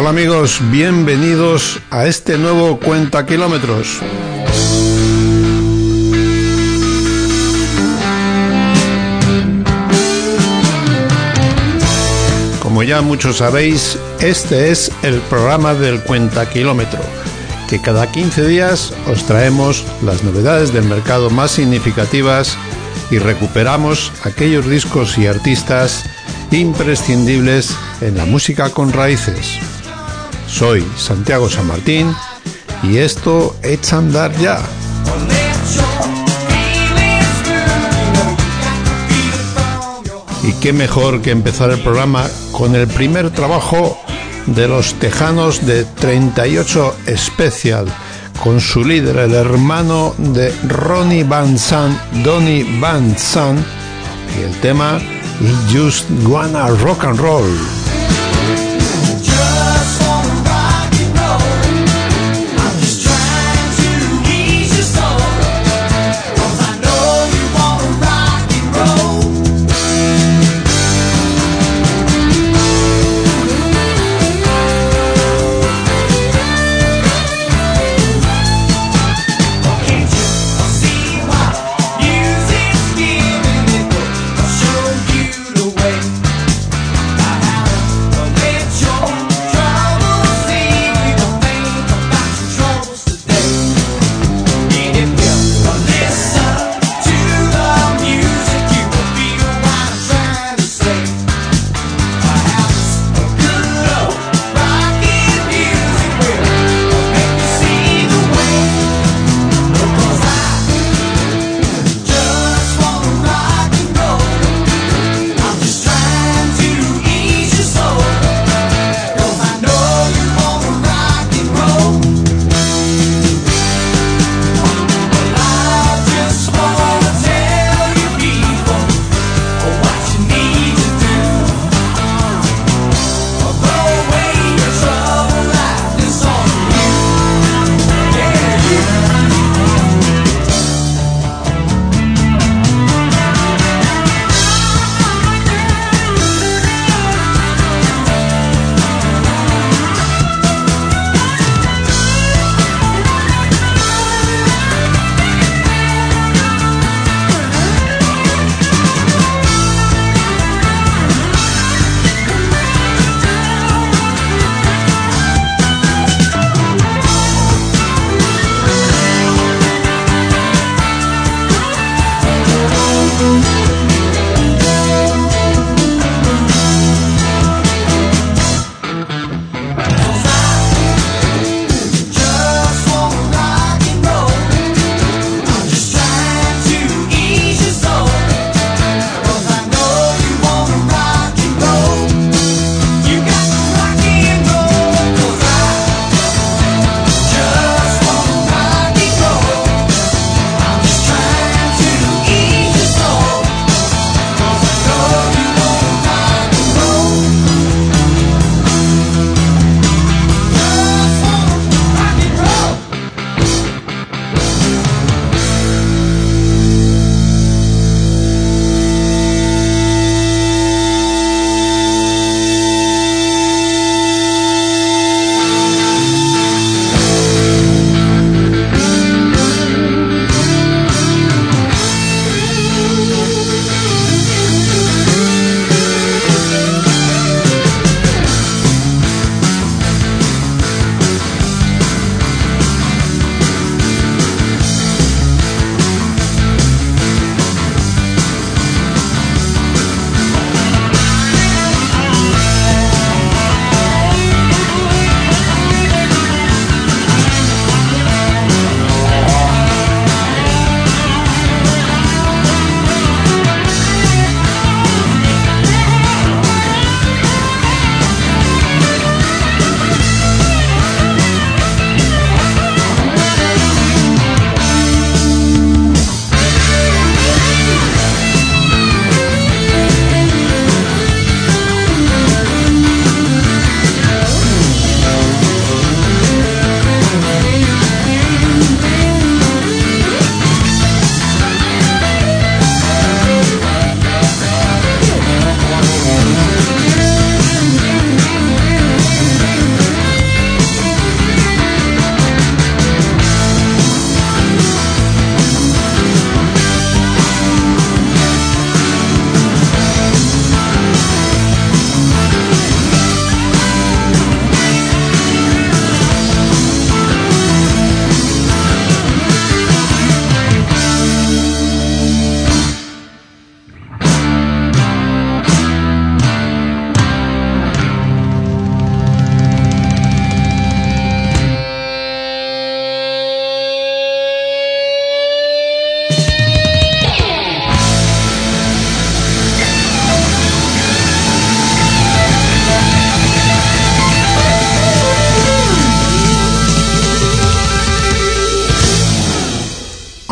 [0.00, 3.98] Hola amigos, bienvenidos a este nuevo Cuenta Kilómetros.
[12.62, 17.00] Como ya muchos sabéis, este es el programa del Cuenta Kilómetro,
[17.68, 22.56] que cada 15 días os traemos las novedades del mercado más significativas
[23.10, 26.04] y recuperamos aquellos discos y artistas
[26.52, 29.58] imprescindibles en la música con raíces.
[30.48, 32.14] Soy Santiago San Martín
[32.82, 34.60] y esto a andar ya.
[40.42, 43.98] Y qué mejor que empezar el programa con el primer trabajo
[44.46, 47.86] de los Tejanos de 38 Special,
[48.42, 53.64] con su líder, el hermano de Ronnie Van Zandt, Donny Van Zandt,
[54.38, 54.98] y el tema
[55.70, 57.77] Just Wanna Rock and Roll.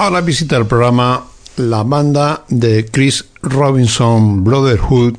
[0.06, 1.26] Ahora visita el programa
[1.56, 5.16] la banda de Chris Robinson Brotherhood,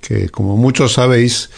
[0.00, 1.50] que como muchos sabéis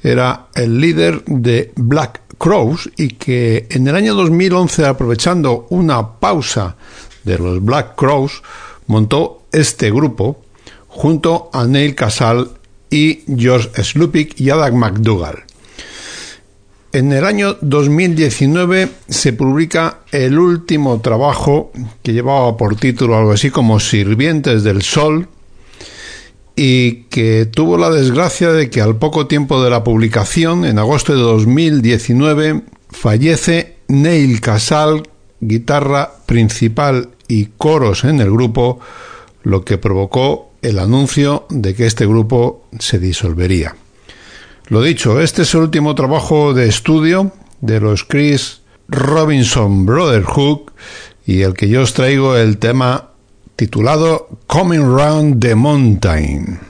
[0.00, 6.76] era el líder de Black Crows y que en el año 2011, aprovechando una pausa
[7.24, 8.44] de los Black Crows,
[8.86, 10.40] montó este grupo
[10.86, 12.52] junto a Neil Casal
[12.90, 15.49] y George Slupik y Adam McDougall.
[16.92, 21.70] En el año 2019 se publica el último trabajo
[22.02, 25.28] que llevaba por título algo así como Sirvientes del Sol
[26.56, 31.14] y que tuvo la desgracia de que al poco tiempo de la publicación, en agosto
[31.14, 35.04] de 2019, fallece Neil Casal,
[35.38, 38.80] guitarra principal y coros en el grupo,
[39.44, 43.76] lo que provocó el anuncio de que este grupo se disolvería.
[44.70, 50.70] Lo dicho, este es el último trabajo de estudio de los Chris Robinson Brotherhood
[51.26, 53.08] y el que yo os traigo el tema
[53.56, 56.60] titulado Coming Round the Mountain.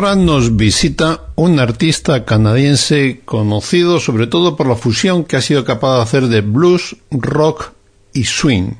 [0.00, 5.62] Ahora nos visita un artista canadiense conocido sobre todo por la fusión que ha sido
[5.66, 7.72] capaz de hacer de blues, rock
[8.14, 8.76] y swing.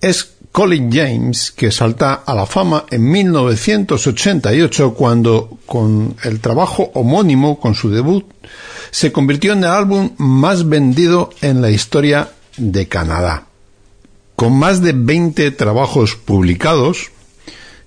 [0.00, 7.60] Es Colin James, que salta a la fama en 1988 cuando, con el trabajo homónimo,
[7.60, 8.24] con su debut,
[8.90, 13.46] se convirtió en el álbum más vendido en la historia de Canadá.
[14.34, 17.12] Con más de 20 trabajos publicados,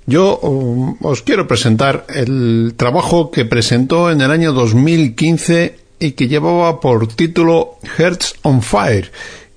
[0.05, 6.27] yo um, os quiero presentar el trabajo que presentó en el año 2015 y que
[6.27, 9.11] llevaba por título Hearts on Fire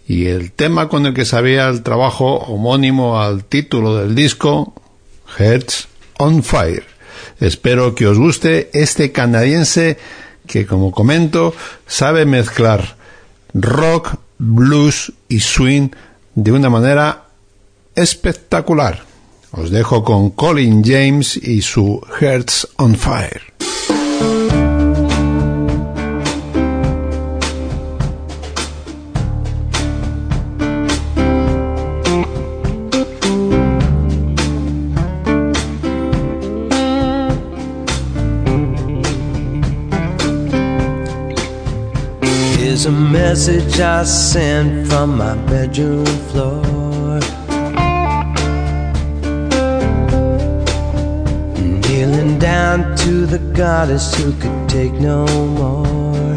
[0.07, 4.75] y el tema con el que sabía el trabajo homónimo al título del disco,
[5.39, 6.85] Hearts on Fire.
[7.41, 9.99] Espero que os guste este canadiense
[10.47, 11.55] que, como comento,
[11.87, 12.97] sabe mezclar
[13.55, 15.89] rock, blues y swing
[16.35, 17.25] de una manera
[17.95, 19.14] espectacular.
[19.57, 23.55] Os dejo con Colin James y su Hearts on Fire.
[42.87, 46.84] a message I sent from my bedroom floor.
[52.45, 55.25] Down to the goddess who could take no
[55.61, 56.37] more.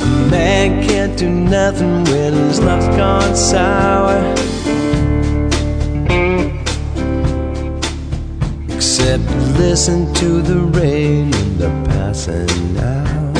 [0.00, 4.20] A man can't do nothing when his love's gone sour.
[8.74, 9.24] except
[9.58, 13.38] listen to the rain in the passing hours.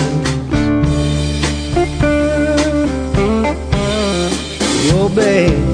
[4.94, 5.71] Oh, babe,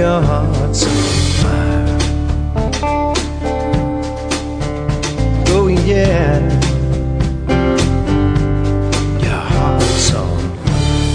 [0.00, 0.92] your heart's on
[1.40, 1.98] fire.
[5.48, 6.40] Oh yeah,
[9.24, 11.10] your heart's on fire.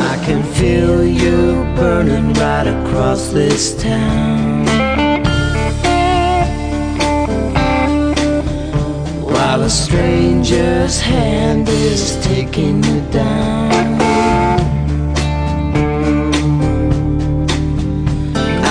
[0.00, 4.49] I can feel you burning right across this town.
[9.70, 14.00] Stranger's hand is taking you down.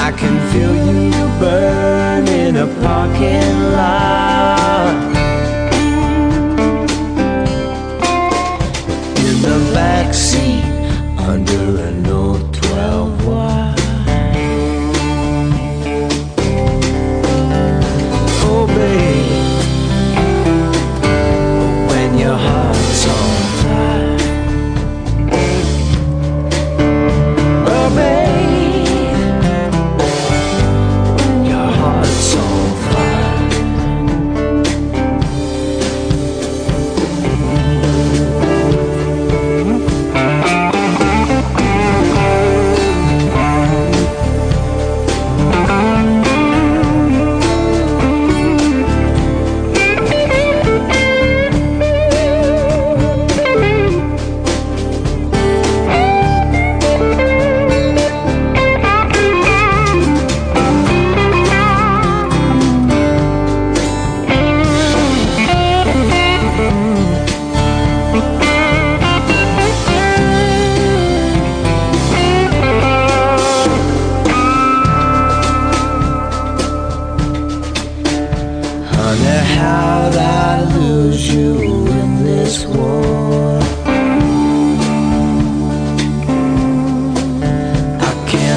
[0.06, 4.39] I can feel you burn in a parking lot.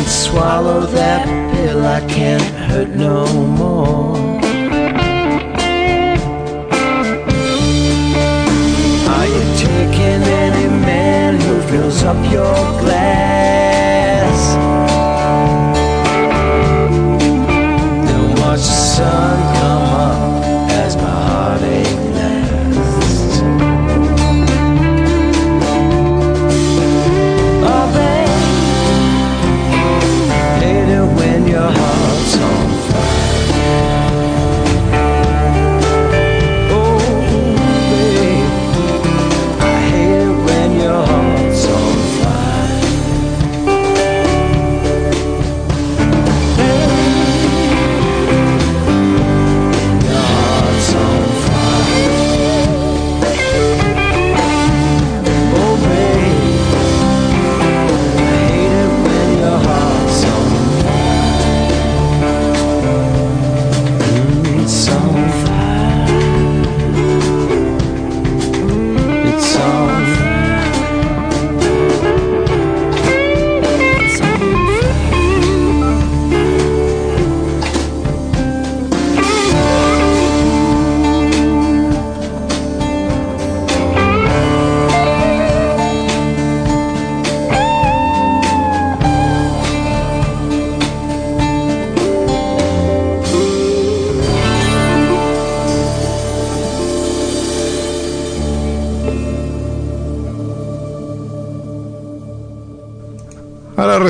[0.03, 4.17] can't swallow that pill, I can't hurt no more.
[9.15, 13.02] Are you taking any man who fills up your glass?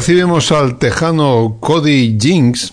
[0.02, 2.72] Recibimos al tejano Cody Jinks,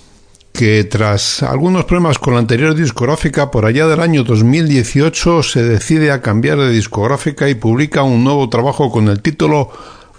[0.51, 6.09] que tras algunos problemas con la anterior discográfica, por allá del año 2018 se decide
[6.09, 9.69] a cambiar de discográfica y publica un nuevo trabajo con el título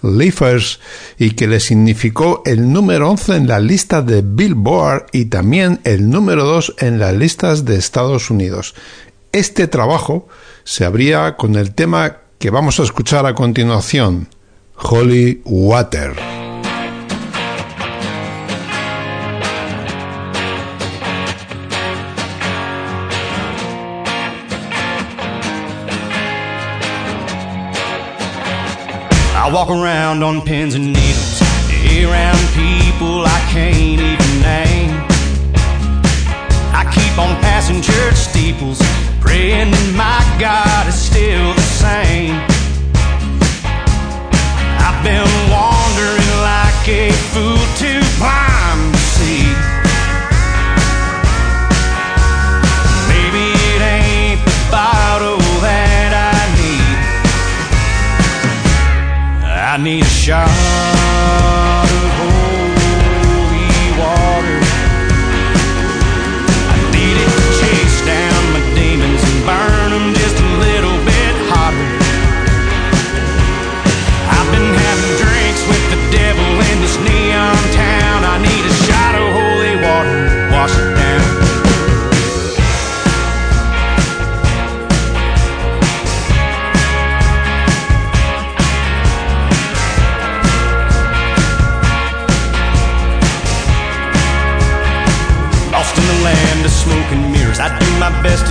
[0.05, 0.79] Leafers
[1.19, 6.11] y que le significó el número 11 en la lista de Billboard y también el
[6.11, 8.77] número 2 en las listas de Estados Unidos.
[9.33, 10.29] Este trabajo
[10.63, 14.29] se abría con el tema que vamos a escuchar a continuación,
[14.77, 16.40] Holy Water.
[29.51, 31.43] I walk around on pins and needles,
[32.07, 34.95] around people I can't even name.
[36.71, 38.79] I keep on passing church steeples,
[39.19, 42.39] praying that my God is still the same.
[44.87, 49.70] I've been wandering like a fool to climb the sea.
[59.83, 60.03] Need.
[60.03, 61.00] A shot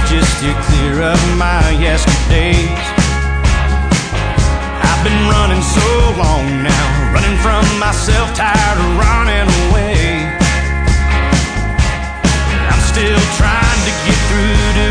[0.09, 2.85] best to just clear of my yesterdays.
[4.81, 10.25] I've been running so long now, running from myself, tired of running away.
[12.69, 14.88] I'm still trying to get through to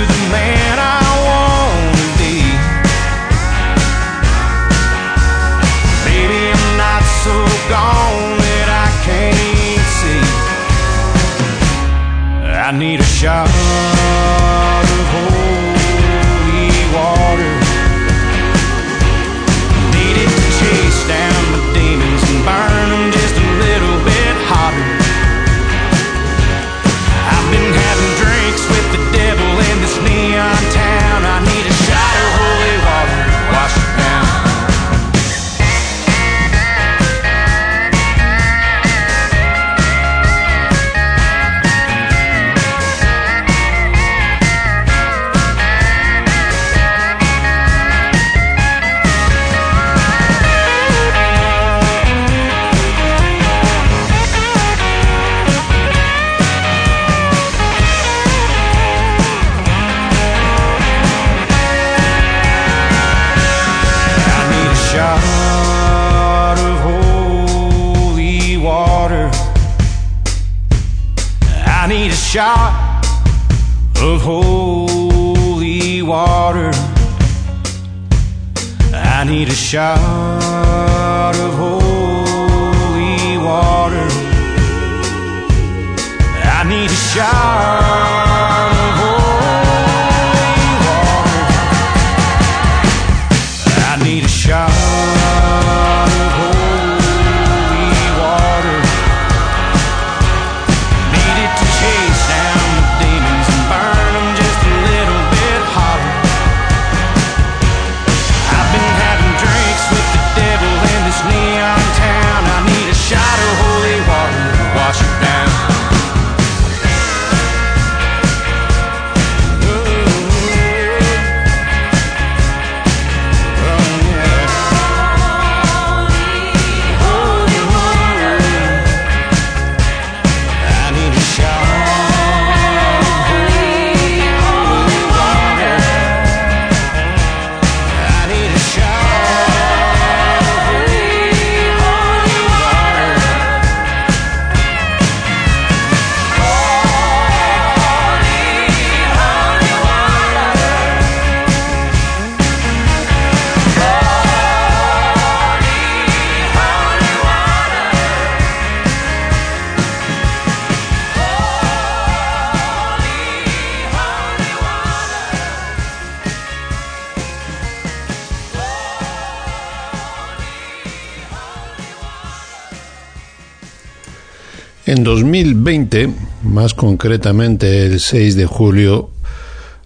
[175.18, 179.10] 2020, más concretamente el 6 de julio,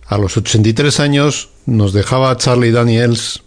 [0.07, 3.43] a los 83 años nos dejaba Charlie Daniels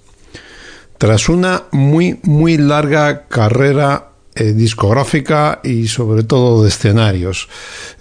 [0.97, 7.49] tras una muy muy larga carrera eh, discográfica y sobre todo de escenarios.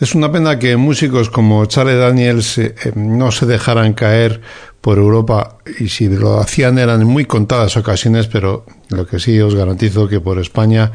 [0.00, 4.40] Es una pena que músicos como Charlie Daniels eh, eh, no se dejaran caer
[4.80, 9.54] por Europa y si lo hacían eran muy contadas ocasiones, pero lo que sí os
[9.54, 10.92] garantizo que por España,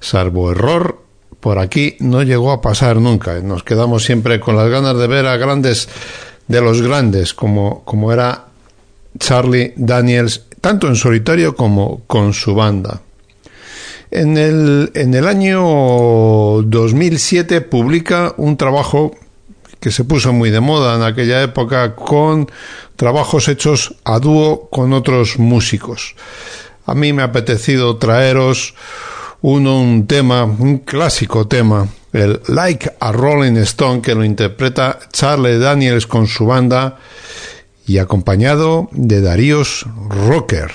[0.00, 1.03] salvo error,
[1.44, 3.38] por aquí no llegó a pasar nunca.
[3.42, 5.90] Nos quedamos siempre con las ganas de ver a grandes
[6.48, 8.46] de los grandes, como, como era
[9.18, 13.02] Charlie Daniels, tanto en solitario como con su banda.
[14.10, 15.60] En el, en el año
[16.62, 19.14] 2007 publica un trabajo
[19.80, 22.50] que se puso muy de moda en aquella época con
[22.96, 26.16] trabajos hechos a dúo con otros músicos.
[26.86, 28.74] A mí me ha apetecido traeros
[29.46, 35.58] uno, un tema, un clásico tema, el Like a Rolling Stone, que lo interpreta Charlie
[35.58, 36.96] Daniels con su banda
[37.86, 40.72] y acompañado de Daríos Rocker.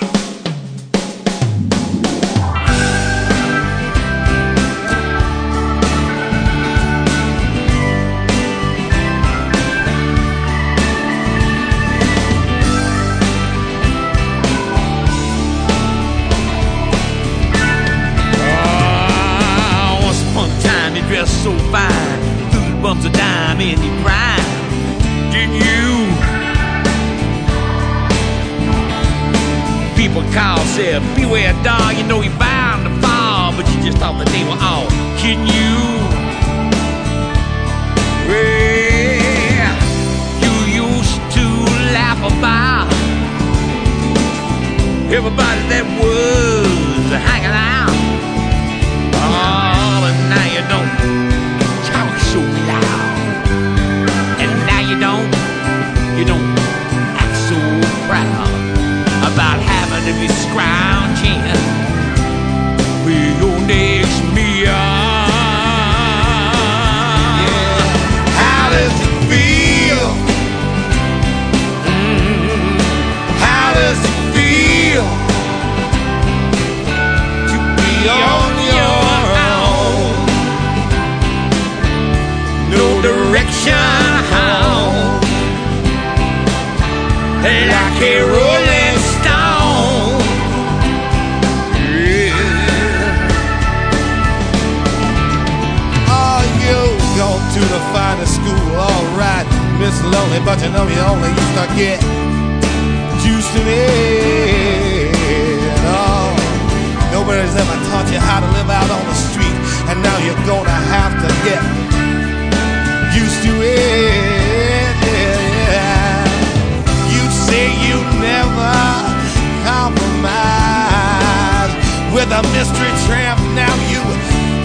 [122.40, 123.40] A mystery tramp.
[123.52, 124.00] Now you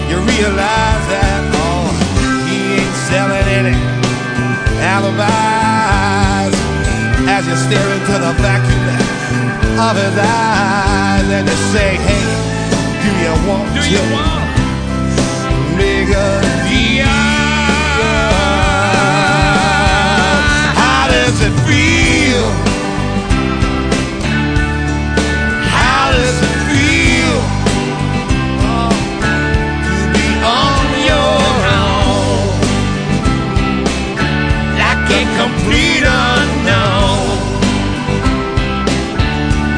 [0.07, 1.91] you realize that oh
[2.47, 3.75] he ain't selling any
[4.79, 6.55] alibis
[7.27, 8.85] as you stare into the vacuum
[9.87, 12.25] of his eyes and you say, hey,
[13.03, 14.45] do you want Do to you want
[15.75, 16.31] make a
[16.69, 17.11] deal?
[20.79, 22.14] How does it feel?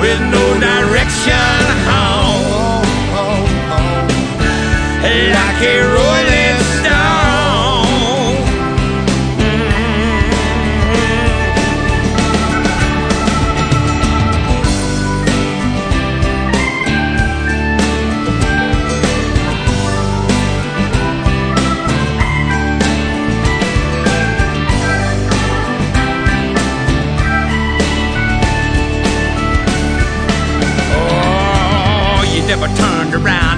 [0.07, 1.56] With no direction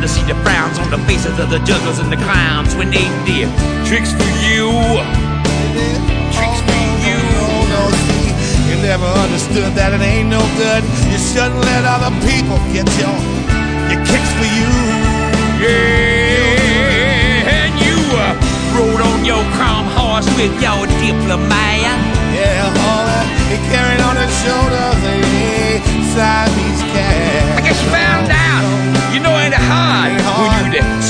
[0.10, 3.46] see the frowns on the faces of the jugglers and the clowns when they did
[3.86, 4.74] tricks for you.
[6.34, 7.22] Tricks for you.
[7.70, 7.82] No,
[8.66, 10.82] you never understood that it ain't no good.
[11.14, 13.14] You shouldn't let other people get your,
[13.86, 14.74] your kicks for you.
[15.62, 16.58] Yeah,
[17.62, 18.34] and you uh,
[18.74, 22.02] rode on your chrome horse with your diplomat.
[22.34, 23.09] Yeah,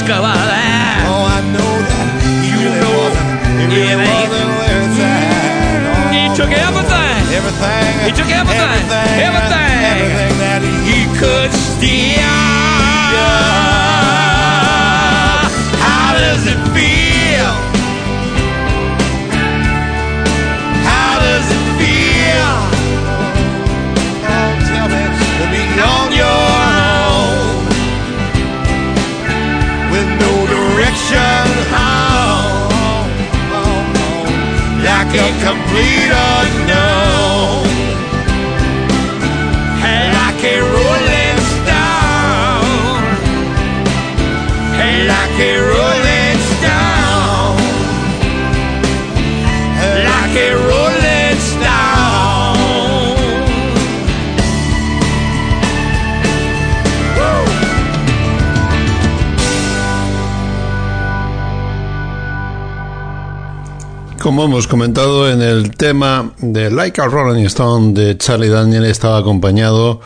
[0.09, 1.05] about that.
[1.05, 2.09] Oh, I know that.
[2.41, 3.29] You, really know wasn't,
[3.61, 5.85] it really wasn't where it's at.
[5.85, 7.21] Oh, he took everything.
[7.29, 7.93] Everything.
[8.05, 8.57] He took everything.
[8.57, 9.21] Everything.
[9.21, 12.48] Everything, everything that he, he could steal.
[35.09, 36.68] Like a complete unknown.
[64.19, 69.17] Como hemos comentado en el tema de Like a Rolling Stone de Charlie Daniel estaba
[69.17, 70.01] acompañado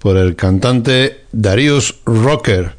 [0.00, 2.74] por el cantante Darius Rocker.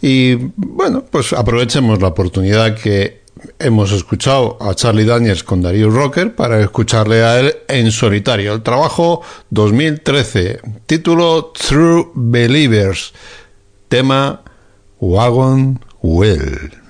[0.00, 3.22] Y bueno, pues aprovechemos la oportunidad que
[3.58, 8.54] hemos escuchado a Charlie Daniels con Darius Rocker para escucharle a él en solitario.
[8.54, 13.12] El trabajo 2013, título True Believers,
[13.88, 14.42] tema
[15.00, 16.83] Wagon Wheel.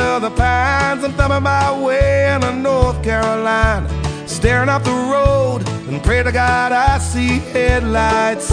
[0.00, 1.04] Of the pines.
[1.04, 3.88] I'm thumbing my way into North Carolina.
[4.26, 8.52] Staring up the road and pray to God I see headlights.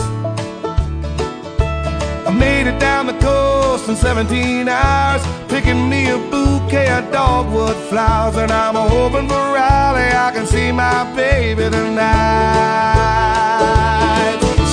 [2.28, 7.76] I made it down the coast in 17 hours, picking me a bouquet of dogwood
[7.90, 8.38] flowers.
[8.38, 12.12] And I'm hoping for Raleigh, I can see my baby tonight.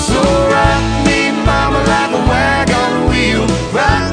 [0.07, 0.21] So
[0.55, 3.47] rock me, mama, like a wagon wheel.
[3.73, 4.08] Rock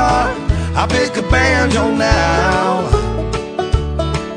[0.00, 0.32] guitar,
[0.74, 2.88] I pick a banjo now.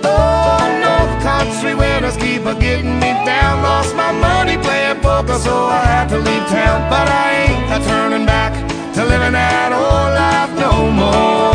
[0.03, 3.63] Oh, North Country winters keep a getting me down.
[3.63, 6.89] Lost my money playing poker, so I had to leave town.
[6.89, 8.53] But I ain't a turning back
[8.95, 11.52] to living that old life no more.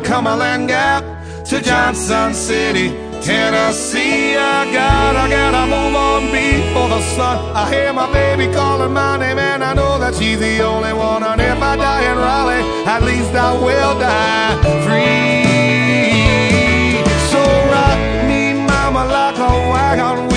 [0.00, 1.04] Cumberland Gap
[1.44, 2.88] to Johnson City,
[3.20, 4.36] Tennessee.
[4.36, 7.38] I gotta, gotta move on before the sun.
[7.54, 11.22] I hear my baby calling my name, and I know that she's the only one.
[11.22, 15.44] And if I die in Raleigh, at least I will die free.
[17.30, 20.29] So rock me, mama, like a wagon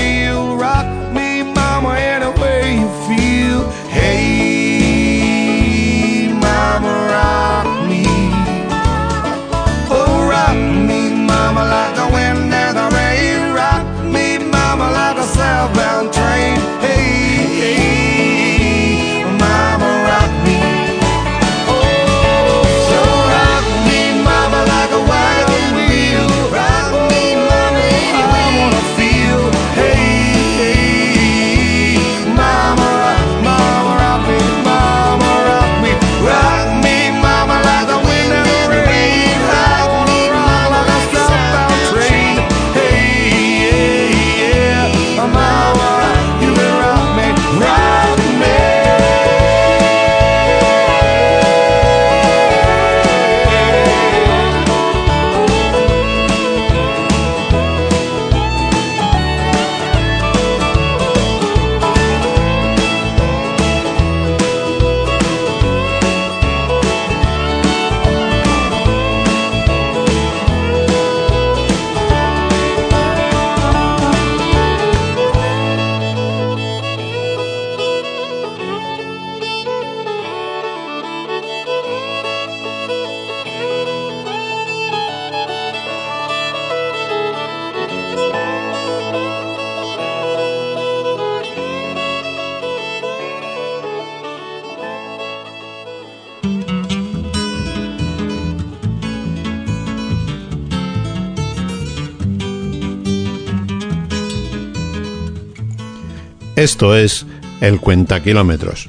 [106.63, 107.25] Esto es
[107.59, 108.87] el Cuentakilómetros.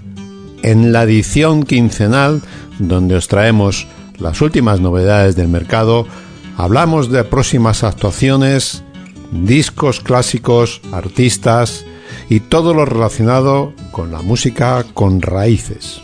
[0.63, 2.41] En la edición quincenal,
[2.79, 6.07] donde os traemos las últimas novedades del mercado,
[6.57, 8.85] hablamos de próximas actuaciones,
[9.33, 11.85] discos clásicos, artistas
[12.31, 16.01] y todo lo relacionado con la música con raíces.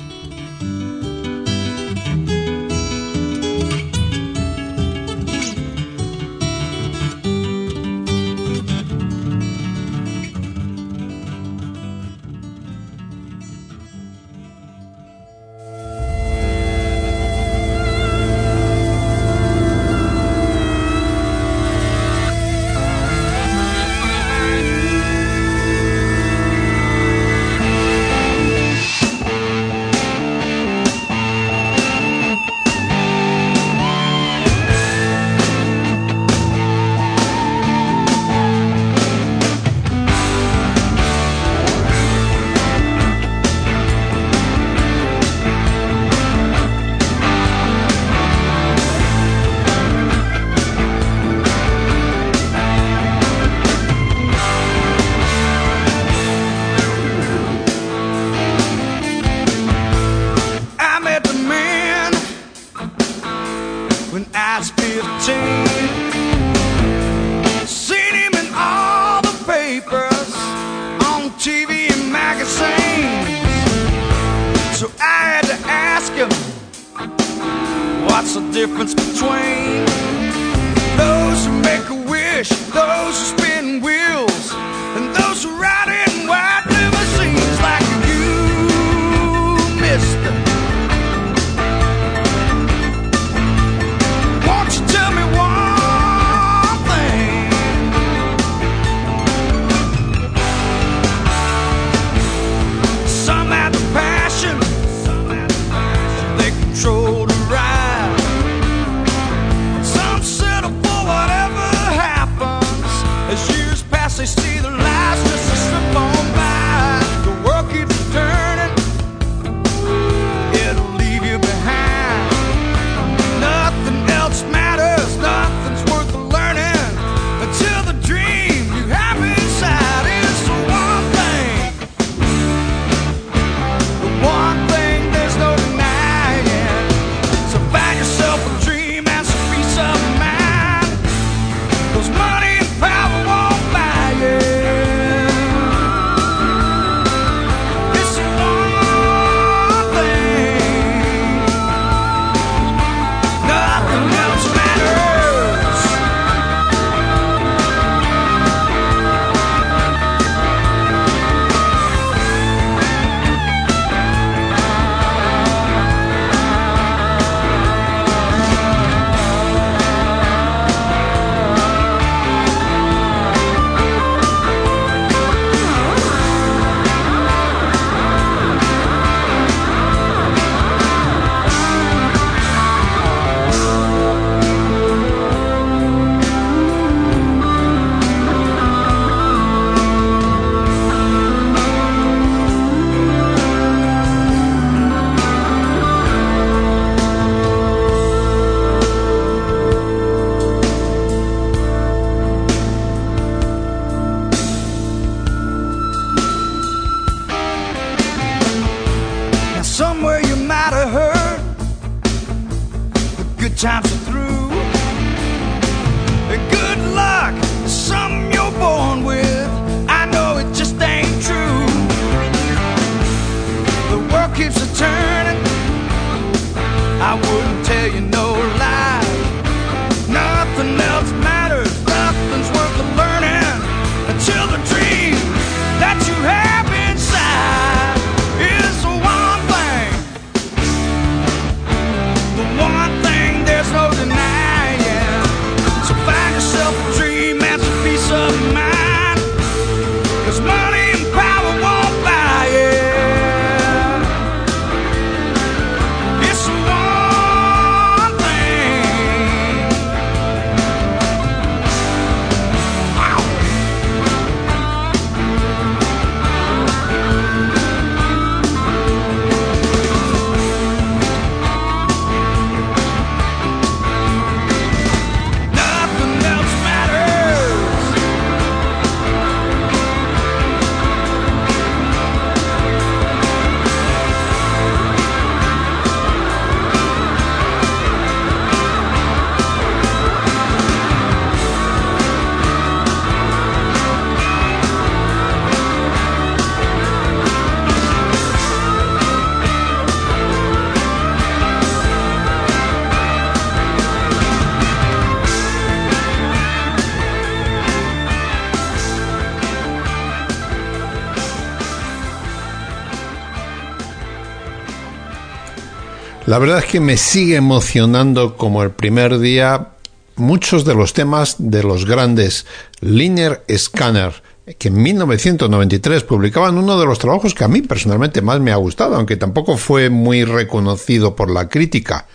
[316.40, 319.72] Verdad es que me sigue emocionando como el primer día
[320.16, 322.46] muchos de los temas de los grandes
[322.80, 324.22] Linear Scanner,
[324.58, 328.56] que en 1993 publicaban uno de los trabajos que a mí personalmente más me ha
[328.56, 332.06] gustado, aunque tampoco fue muy reconocido por la crítica,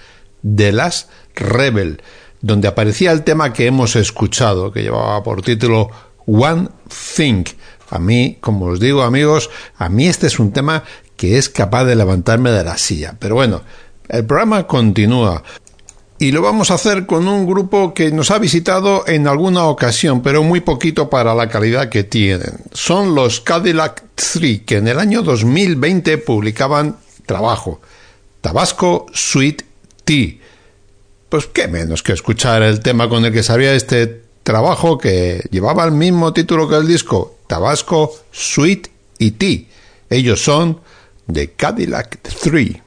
[0.43, 2.01] The Last Rebel,
[2.41, 5.91] donde aparecía el tema que hemos escuchado, que llevaba por título
[6.25, 6.69] One
[7.15, 7.43] Thing.
[7.91, 10.83] A mí, como os digo amigos, a mí este es un tema
[11.15, 13.15] que es capaz de levantarme de la silla.
[13.19, 13.61] Pero bueno,
[14.09, 15.43] el programa continúa.
[16.17, 20.21] Y lo vamos a hacer con un grupo que nos ha visitado en alguna ocasión,
[20.21, 22.53] pero muy poquito para la calidad que tienen.
[22.71, 26.95] Son los Cadillac 3, que en el año 2020 publicaban
[27.25, 27.81] trabajo,
[28.39, 29.63] Tabasco Sweet
[30.05, 30.35] Tea.
[31.27, 35.83] Pues qué menos que escuchar el tema con el que sabía este trabajo que llevaba
[35.83, 38.87] el mismo título que el disco, Tabasco Sweet
[39.19, 39.65] y Tea.
[40.09, 40.79] Ellos son
[41.27, 42.84] de Cadillac 3.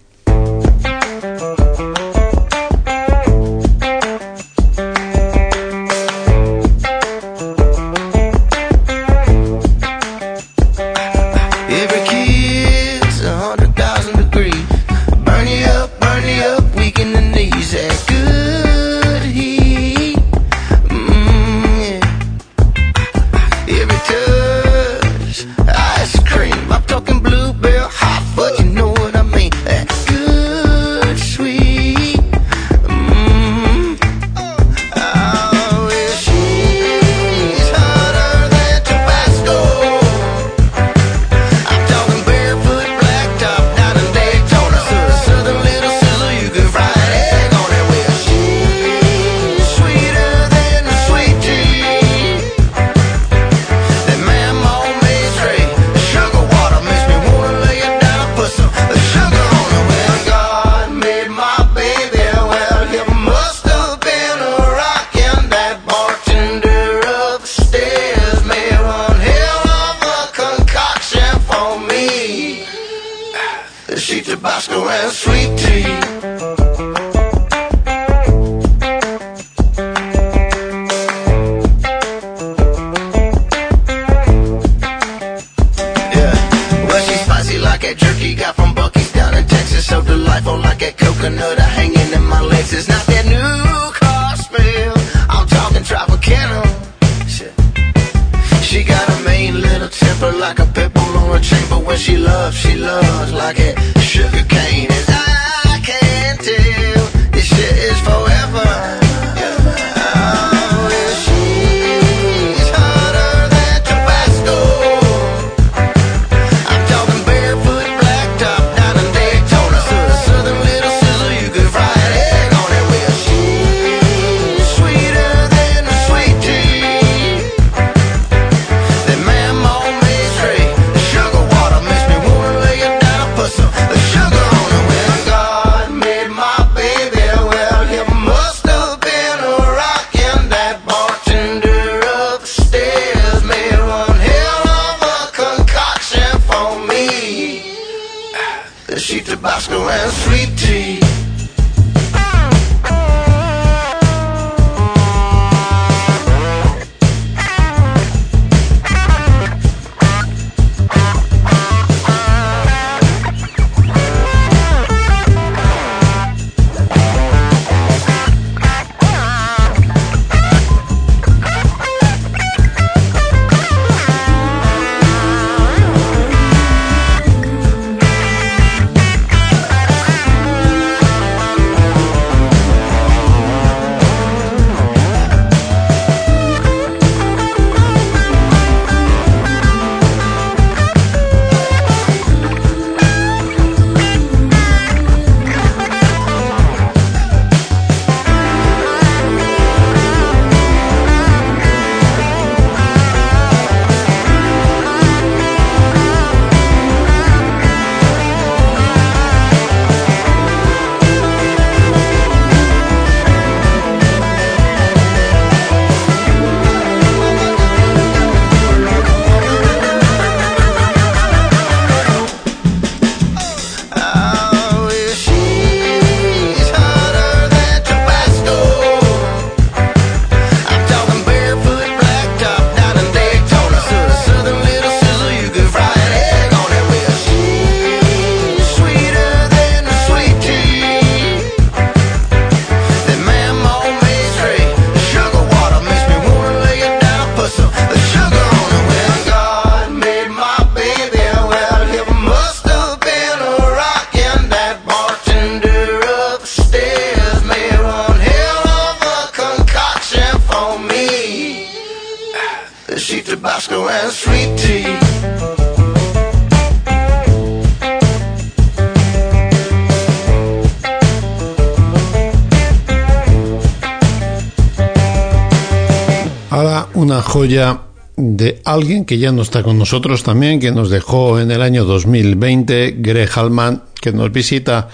[276.51, 277.83] Ahora una joya
[278.17, 281.85] de alguien que ya no está con nosotros también, que nos dejó en el año
[281.85, 284.89] 2020, Greg Halman, que nos visita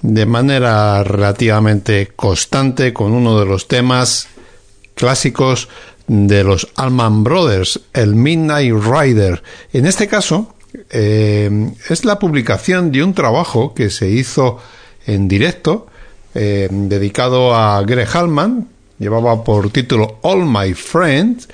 [0.00, 4.28] de manera relativamente constante con uno de los temas
[4.94, 5.68] clásicos
[6.12, 9.42] de los Allman Brothers, el Midnight Rider.
[9.72, 10.54] En este caso,
[10.90, 14.58] eh, es la publicación de un trabajo que se hizo
[15.06, 15.86] en directo,
[16.34, 21.48] eh, dedicado a Greg Hallman, llevaba por título All My Friends,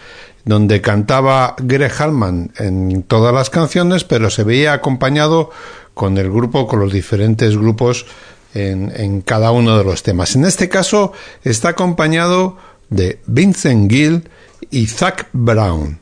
[0.44, 5.50] donde cantaba Greg Hallman en todas las canciones, pero se veía acompañado
[5.94, 8.06] con el grupo, con los diferentes grupos
[8.54, 10.34] en, en cada uno de los temas.
[10.34, 11.12] En este caso
[11.44, 12.56] está acompañado
[12.90, 14.28] de Vincent Gill
[14.70, 16.00] y Zach Brown.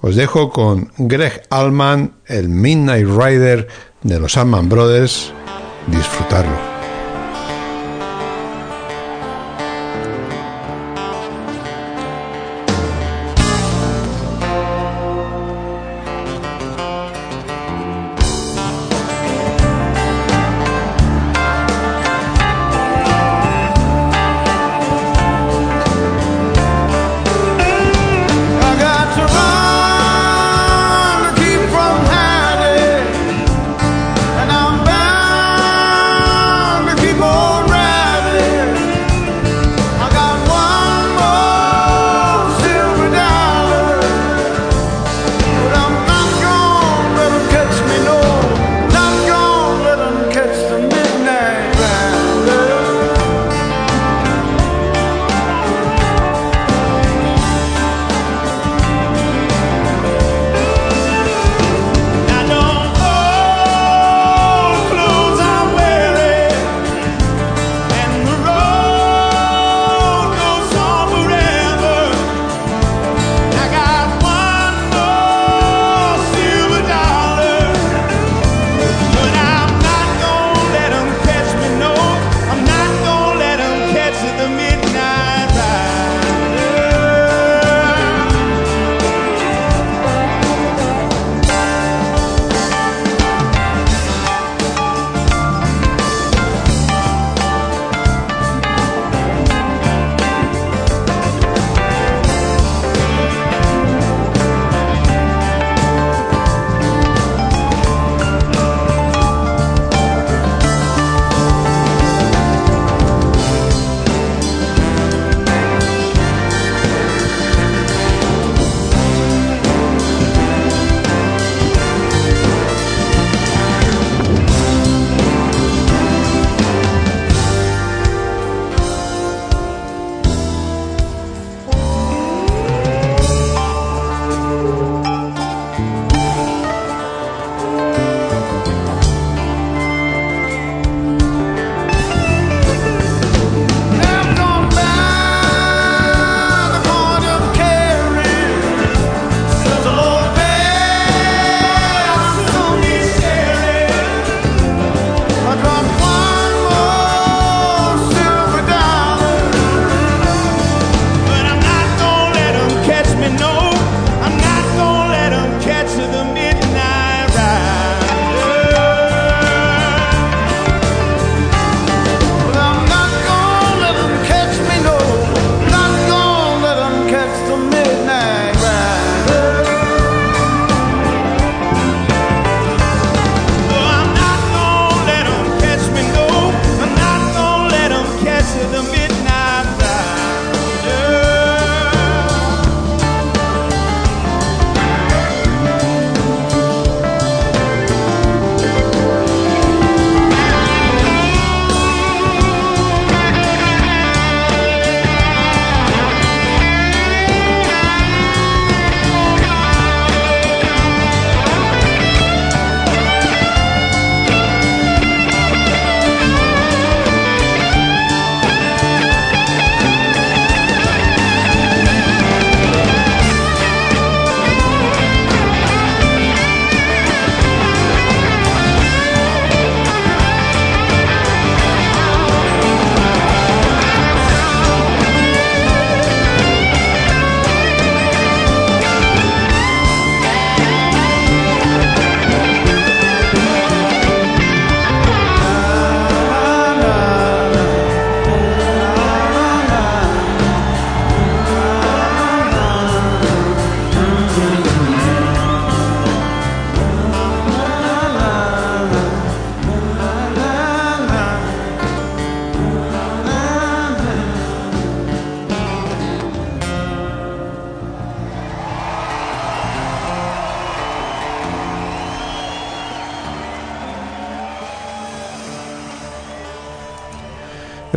[0.00, 3.68] Os dejo con Greg Allman, el Midnight Rider
[4.02, 5.32] de los Allman Brothers.
[5.86, 6.73] Disfrutarlo.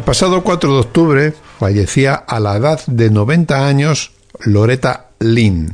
[0.08, 5.74] Pasado 4 de octubre fallecía a la edad de 90 años Loretta Lynn,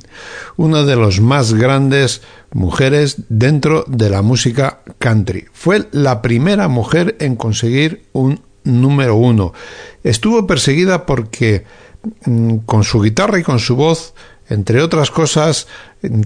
[0.58, 5.46] una de las más grandes mujeres dentro de la música country.
[5.54, 9.54] Fue la primera mujer en conseguir un número uno.
[10.04, 11.66] Estuvo perseguida porque
[12.26, 14.16] mm, con su guitarra y con su voz
[14.50, 15.68] entre otras cosas,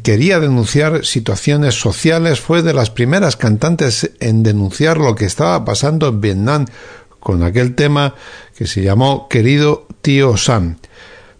[0.01, 6.07] quería denunciar situaciones sociales, fue de las primeras cantantes en denunciar lo que estaba pasando
[6.07, 6.65] en Vietnam
[7.19, 8.15] con aquel tema
[8.57, 10.77] que se llamó Querido tío Sam.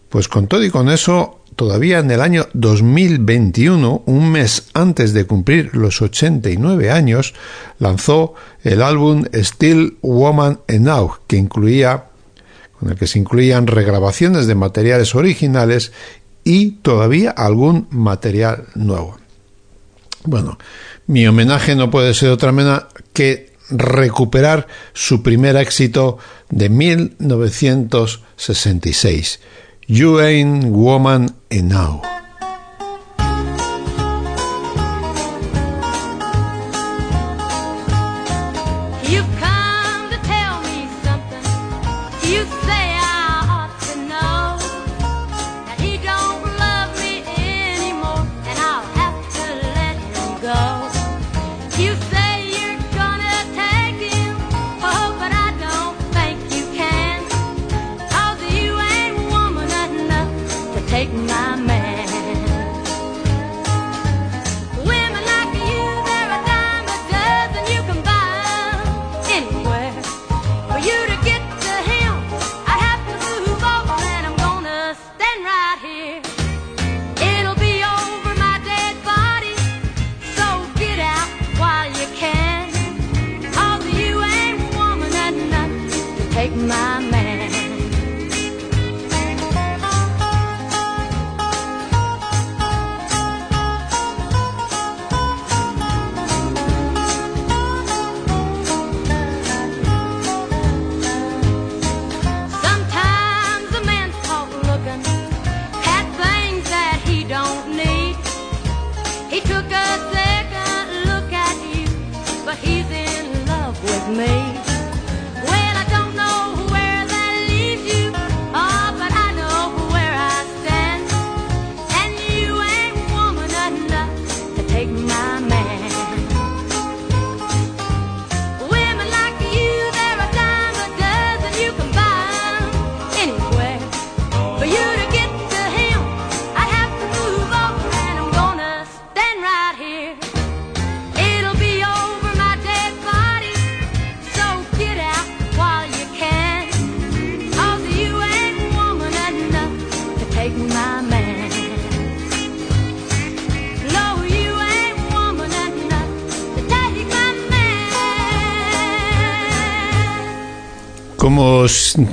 [0.10, 5.26] Pues con todo y con eso, todavía en el año 2021, un mes antes de
[5.26, 7.34] cumplir los 89 años,
[7.80, 12.06] lanzó el álbum Still Woman Now, que incluía
[12.80, 15.92] con el que se incluían regrabaciones de materiales originales
[16.44, 19.18] y todavía algún material nuevo.
[20.24, 20.58] Bueno,
[21.08, 26.18] mi homenaje no puede ser otra manera que recuperar su primer éxito
[26.50, 29.40] de 1966,
[29.88, 32.02] You Ain't Woman Enough.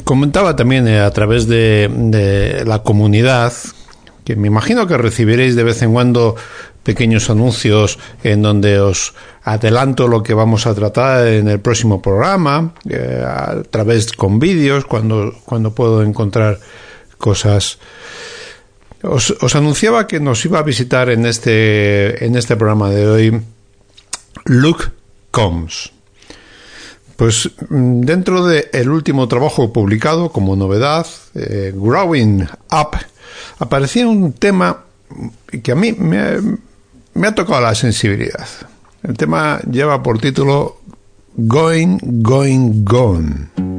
[0.04, 3.52] Comentaba también eh, a través de, la comunidad,
[4.24, 6.36] que me imagino que recibiréis de vez en cuando
[6.82, 12.74] pequeños anuncios en donde os adelanto lo que vamos a tratar en el próximo programa,
[12.88, 16.58] eh, a través con vídeos, cuando, cuando puedo encontrar
[17.18, 17.78] cosas.
[19.02, 23.42] Os, os anunciaba que nos iba a visitar en este, en este programa de hoy
[24.46, 24.84] Luke
[25.30, 25.93] Combs.
[27.16, 32.98] Pues mm, dentro del último trabajo publicado como novedad, eh, Growing Up,
[33.58, 34.84] aparecía un tema
[35.62, 38.46] que a mí me ha tocado la sensibilidad.
[39.02, 40.80] El tema lleva por título
[41.36, 43.73] Going, Going, Gone.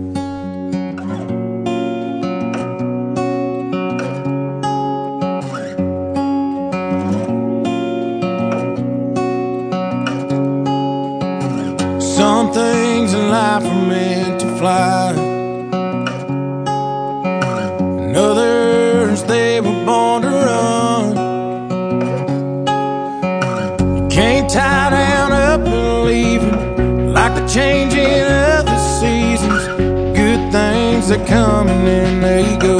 [31.55, 32.77] Come and they go.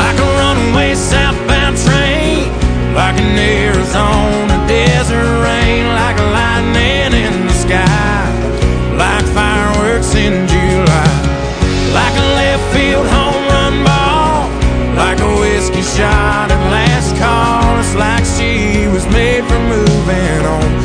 [0.00, 2.50] Like a runaway southbound train,
[3.00, 8.24] like an Arizona desert rain, like a lightning in the sky,
[9.02, 11.12] like fireworks in July,
[11.98, 14.50] like a left field home run ball,
[15.02, 17.78] like a whiskey shot at last call.
[17.78, 20.77] It's like she was made for moving on.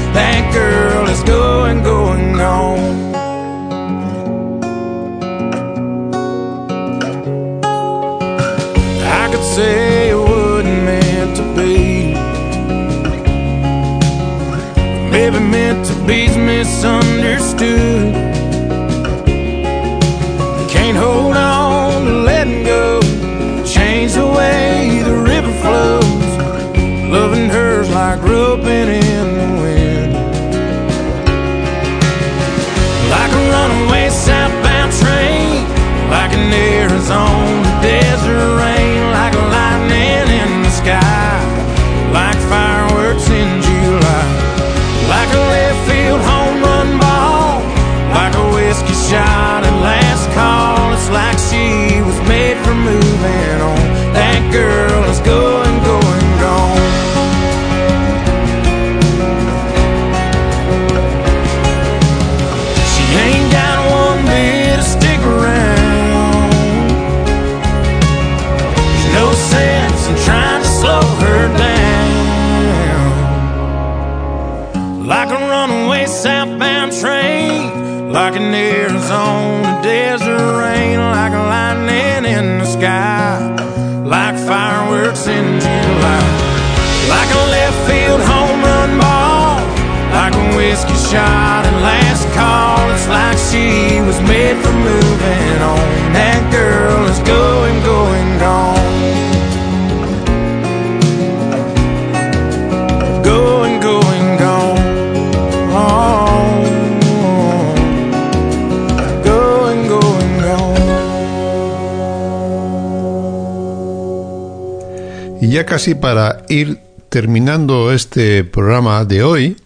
[115.84, 116.79] Casi para ir
[117.09, 119.57] terminando este programa de hoy,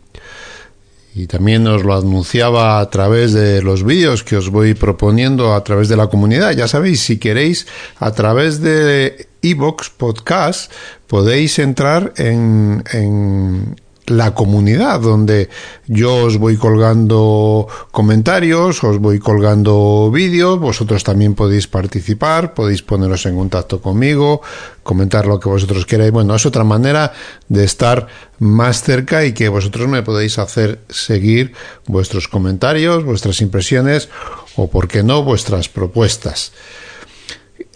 [1.13, 5.63] y también os lo anunciaba a través de los vídeos que os voy proponiendo a
[5.63, 6.53] través de la comunidad.
[6.53, 7.67] Ya sabéis, si queréis,
[7.99, 10.71] a través de Evox Podcast,
[11.05, 13.75] podéis entrar en, en
[14.07, 15.49] la comunidad donde
[15.85, 23.25] yo os voy colgando comentarios, os voy colgando vídeos, vosotros también podéis participar, podéis poneros
[23.25, 24.41] en contacto conmigo,
[24.83, 26.11] comentar lo que vosotros queráis.
[26.11, 27.11] Bueno, es otra manera
[27.49, 28.07] de estar
[28.39, 31.53] más cerca y que vosotros me podéis hacer seguir
[31.85, 34.07] vuestros comentarios, vuestras impresiones
[34.55, 36.53] o, por qué no, vuestras propuestas.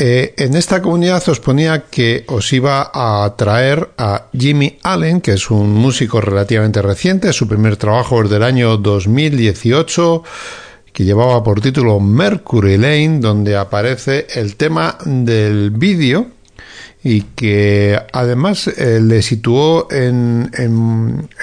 [0.03, 5.33] Eh, en esta comunidad os ponía que os iba a traer a Jimmy Allen, que
[5.33, 10.23] es un músico relativamente reciente, su primer trabajo es del año 2018,
[10.91, 16.31] que llevaba por título Mercury Lane, donde aparece el tema del vídeo
[17.03, 20.49] y que además eh, le situó en,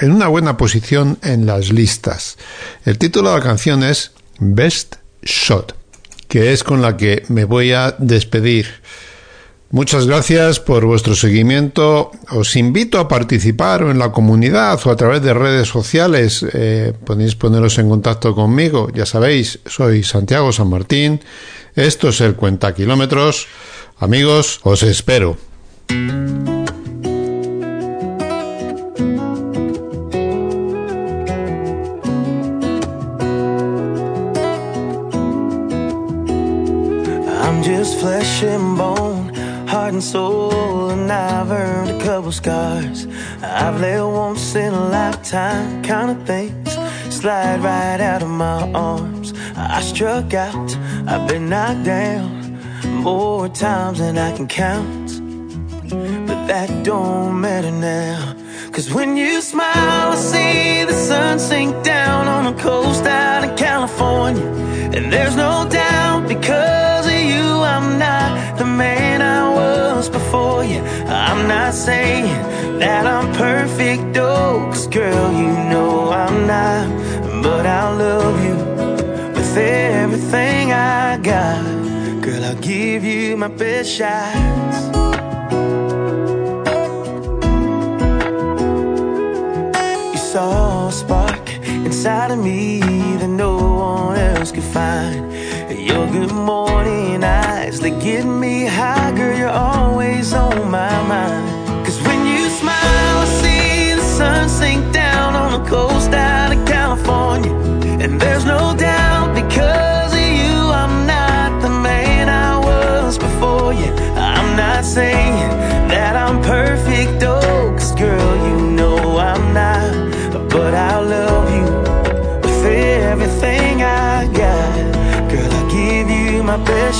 [0.01, 2.37] una buena posición en las listas.
[2.83, 5.78] El título de la canción es Best Shot
[6.29, 8.67] que es con la que me voy a despedir.
[9.71, 12.11] Muchas gracias por vuestro seguimiento.
[12.31, 16.43] Os invito a participar en la comunidad o a través de redes sociales.
[16.53, 18.89] Eh, podéis poneros en contacto conmigo.
[18.93, 21.19] Ya sabéis, soy Santiago San Martín.
[21.75, 23.47] Esto es el Cuenta Kilómetros.
[23.99, 25.37] Amigos, os espero.
[40.01, 43.07] Soul, and I've earned a couple scars.
[43.41, 46.77] I've let once in a lifetime kind of things
[47.09, 49.33] slide right out of my arms.
[49.55, 50.77] I struck out,
[51.07, 52.57] I've been knocked down
[53.03, 55.07] more times than I can count.
[56.27, 58.35] But that don't matter now.
[58.71, 63.57] Cause when you smile, I see the sun sink down on the coast out in
[63.57, 64.45] California.
[64.95, 66.88] And there's no doubt because
[71.19, 72.27] I'm not saying
[72.79, 76.87] that I'm perfect, cause girl, you know I'm not.
[77.43, 78.55] But I'll love you
[79.35, 81.61] with everything I got.
[82.23, 84.79] Girl, I'll give you my best shots.
[90.13, 91.49] You saw a spark
[91.87, 92.79] inside of me
[93.17, 95.28] that no one else could find.
[96.11, 101.85] Good morning eyes, they get me high, girl, you're always on my mind.
[101.85, 106.65] Cause when you smile, I see the sun sink down on the coast out of
[106.65, 107.53] California.
[108.03, 109.08] And there's no doubt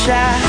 [0.06, 0.40] shy.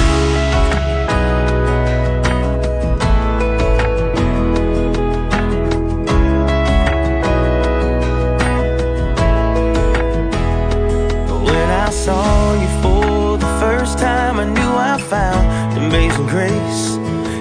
[11.46, 15.44] When I saw you for the first time, I knew I found
[15.78, 16.82] amazing grace.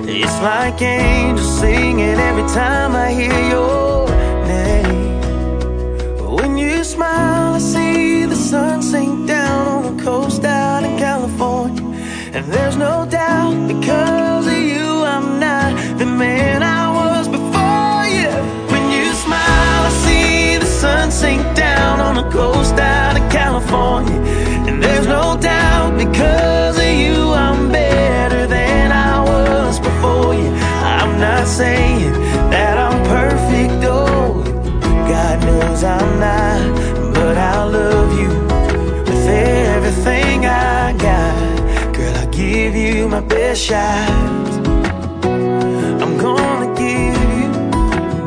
[0.10, 3.79] It's like angels singing every time I hear your
[12.50, 18.32] There's no doubt because of you, I'm not the man I was before you.
[18.72, 24.29] When you smile, I see the sun sink down on the coast out of California.
[43.60, 44.10] shot.
[46.02, 47.50] I'm gonna give you,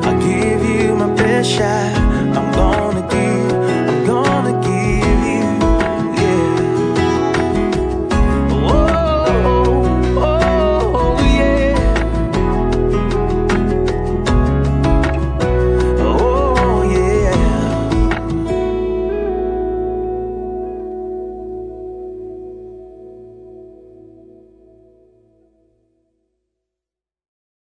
[0.05, 2.02] I'll give you my best shot.